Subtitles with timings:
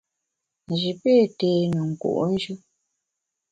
[0.69, 2.53] Nji pé té ne nku’njù.